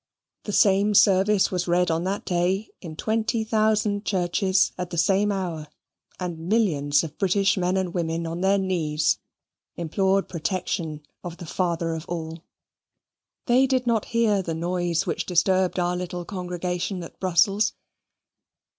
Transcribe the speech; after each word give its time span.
The 0.45 0.51
same 0.51 0.95
service 0.95 1.51
was 1.51 1.67
read 1.67 1.91
on 1.91 2.05
that 2.05 2.25
day 2.25 2.69
in 2.81 2.95
twenty 2.95 3.43
thousand 3.43 4.03
churches 4.03 4.71
at 4.75 4.89
the 4.89 4.97
same 4.97 5.31
hour; 5.31 5.67
and 6.19 6.49
millions 6.49 7.03
of 7.03 7.19
British 7.19 7.55
men 7.55 7.77
and 7.77 7.93
women, 7.93 8.25
on 8.25 8.41
their 8.41 8.57
knees, 8.57 9.19
implored 9.75 10.27
protection 10.27 11.05
of 11.23 11.37
the 11.37 11.45
Father 11.45 11.93
of 11.93 12.07
all. 12.07 12.43
They 13.45 13.67
did 13.67 13.85
not 13.85 14.05
hear 14.05 14.41
the 14.41 14.55
noise 14.55 15.05
which 15.05 15.27
disturbed 15.27 15.77
our 15.77 15.95
little 15.95 16.25
congregation 16.25 17.03
at 17.03 17.19
Brussels. 17.19 17.73